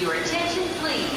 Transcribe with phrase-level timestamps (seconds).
[0.00, 1.08] Your attention, please.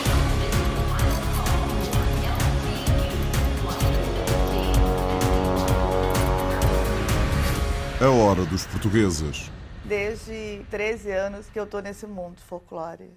[7.99, 9.49] A hora dos portugueses.
[9.83, 13.09] Desde 13 anos que eu tô nesse mundo folclore.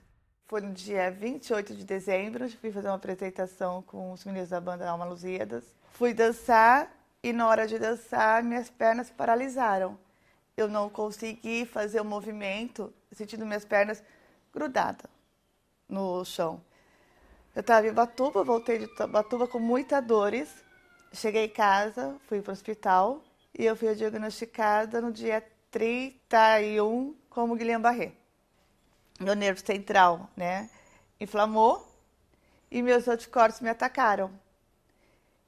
[0.47, 4.89] Foi no dia 28 de dezembro, fui fazer uma apresentação com os meninos da banda
[4.89, 5.65] Alma Lusíadas.
[5.93, 6.91] Fui dançar
[7.23, 9.99] e na hora de dançar minhas pernas paralisaram.
[10.57, 14.03] Eu não consegui fazer o movimento, sentindo minhas pernas
[14.55, 15.20] grudadas
[15.91, 16.63] no chão.
[17.55, 20.49] Eu estava em Batuba, voltei de Batuba com muitas dores.
[21.13, 23.23] Cheguei em casa, fui para o hospital
[23.59, 28.13] e eu fui diagnosticada no dia 31 como Guillain-Barré.
[29.19, 30.71] Meu nervo central, né,
[31.21, 31.87] inflamou
[32.71, 34.31] e meus anticorpos me atacaram.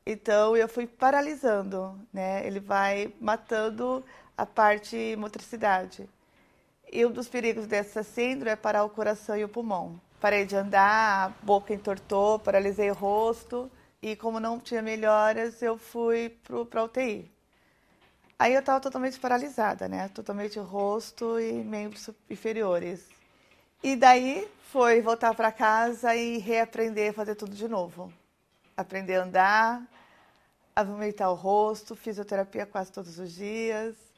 [0.05, 2.45] Então eu fui paralisando, né?
[2.45, 4.05] Ele vai matando
[4.37, 6.09] a parte motricidade.
[6.93, 10.01] E um dos perigos dessa síndrome é parar o coração e o pulmão.
[10.23, 13.69] Parei de andar, a boca entortou, paralisei o rosto
[14.01, 16.39] e como não tinha melhoras, eu fui
[16.71, 17.29] para UTI.
[18.39, 20.09] Aí eu estava totalmente paralisada, né?
[20.11, 23.09] Totalmente rosto e membros inferiores.
[23.83, 28.13] E daí foi voltar para casa e reaprender a fazer tudo de novo.
[28.77, 29.83] Aprender a andar,
[30.77, 30.83] a
[31.31, 34.12] o rosto, fisioterapia quase todos os dias.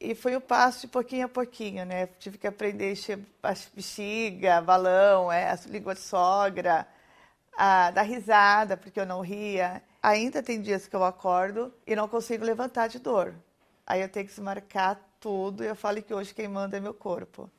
[0.00, 2.06] E foi o passo de pouquinho a pouquinho, né?
[2.18, 3.18] Tive que aprender a encher
[3.74, 6.86] bexiga, balão, é, a língua de sogra,
[7.56, 9.82] a dar risada, porque eu não ria.
[10.02, 13.34] Ainda tem dias que eu acordo e não consigo levantar de dor.
[13.86, 16.94] Aí eu tenho que desmarcar tudo e eu falo que hoje quem manda é meu
[16.94, 17.50] corpo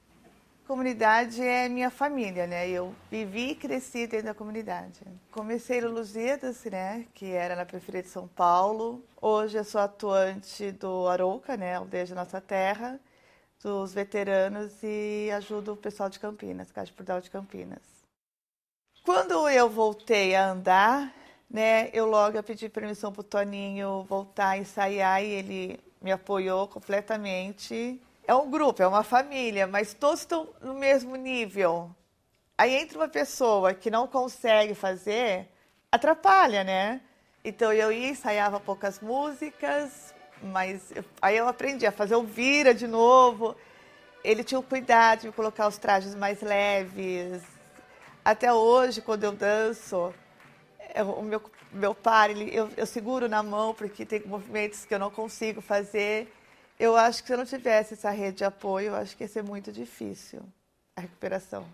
[0.70, 2.70] comunidade é minha família, né?
[2.70, 5.00] Eu vivi e cresci dentro da comunidade.
[5.31, 7.08] Comecei no Lusíadas, né?
[7.16, 9.03] Que era na Periferia de São Paulo.
[9.20, 11.73] Hoje eu sou atuante do Arouca, né?
[11.73, 13.00] Aldeia de Nossa Terra,
[13.64, 17.81] dos veteranos e ajudo o pessoal de Campinas, Casa de Portal de Campinas.
[19.03, 21.12] Quando eu voltei a andar,
[21.50, 21.90] né?
[21.94, 28.00] Eu logo pedi permissão para o Toninho voltar a ensaiar e ele me apoiou completamente
[28.29, 31.90] é um grupo, é uma família, mas todos estão no mesmo nível.
[32.56, 35.47] Aí entra uma pessoa que não consegue fazer,
[35.91, 37.01] atrapalha, né?
[37.44, 40.13] Então eu ia, ensaiava poucas músicas,
[40.44, 43.56] mas eu, aí eu aprendi a fazer o vira de novo.
[44.23, 47.41] Ele tinha o cuidado de colocar os trajes mais leves.
[48.23, 50.13] Até hoje, quando eu danço,
[50.94, 51.41] eu, o meu,
[51.72, 55.61] meu par, ele, eu, eu seguro na mão, porque tem movimentos que eu não consigo
[55.61, 56.31] fazer.
[56.79, 59.28] Eu acho que se eu não tivesse essa rede de apoio, eu acho que ia
[59.28, 60.41] ser muito difícil
[60.95, 61.66] a recuperação.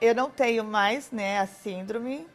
[0.00, 2.26] Eu não tenho mais, né, a síndrome,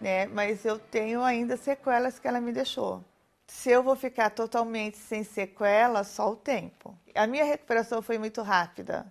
[0.00, 3.04] né, mas eu tenho ainda sequelas que ela me deixou.
[3.46, 6.92] Se eu vou ficar totalmente sem sequelas, só o tempo.
[7.14, 9.10] A minha recuperação foi muito rápida,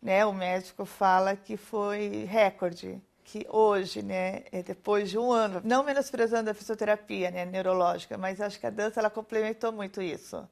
[0.00, 0.24] né?
[0.24, 5.84] O médico fala que foi recorde que hoje, né, é depois de um ano, não
[5.84, 10.48] menosprezando a fisioterapia, né, neurológica, mas acho que a dança ela complementou muito isso,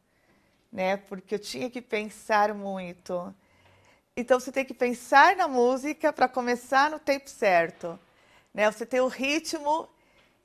[0.70, 3.34] né, porque eu tinha que pensar muito.
[4.16, 7.98] Então você tem que pensar na música para começar no tempo certo,
[8.54, 8.70] né?
[8.70, 9.88] Você tem o ritmo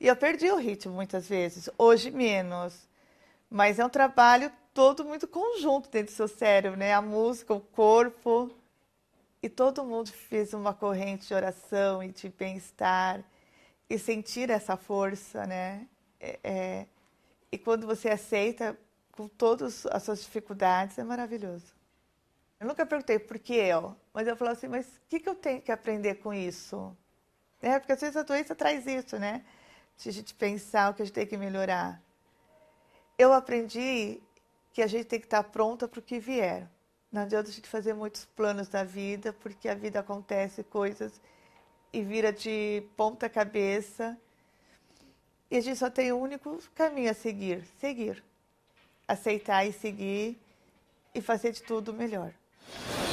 [0.00, 2.74] e eu perdi o ritmo muitas vezes, hoje menos,
[3.50, 6.94] mas é um trabalho todo muito conjunto dentro do seu cérebro, né?
[6.94, 8.50] A música, o corpo,
[9.44, 13.22] e todo mundo fez uma corrente de oração e de bem-estar
[13.90, 15.86] e sentir essa força, né?
[16.18, 16.86] É, é,
[17.52, 18.74] e quando você aceita
[19.12, 21.74] com todas as suas dificuldades, é maravilhoso.
[22.58, 25.34] Eu nunca perguntei por que eu, mas eu falo assim, mas o que, que eu
[25.34, 26.96] tenho que aprender com isso?
[27.60, 29.44] É, porque às vezes a doença traz isso, né?
[29.98, 32.02] De a gente pensar o que a gente tem que melhorar.
[33.18, 34.22] Eu aprendi
[34.72, 36.66] que a gente tem que estar pronta para o que vier.
[37.14, 41.12] Não adianta a gente fazer muitos planos da vida, porque a vida acontece coisas
[41.92, 44.18] e vira de ponta cabeça.
[45.48, 48.20] E a gente só tem um único caminho a seguir: seguir.
[49.06, 50.36] Aceitar e seguir
[51.14, 52.32] e fazer de tudo melhor.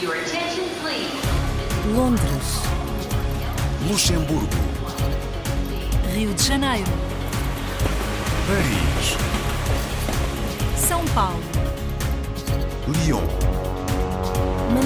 [0.02, 1.22] Your attention, please.
[1.96, 2.56] Londres,
[3.88, 4.48] Luxemburgo,
[6.12, 6.90] Rio de Janeiro,
[8.48, 9.16] Paris,
[10.88, 11.44] São Paulo,
[12.88, 13.51] Lyon.